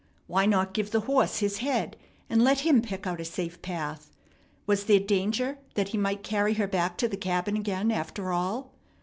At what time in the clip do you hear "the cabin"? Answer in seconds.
7.07-7.55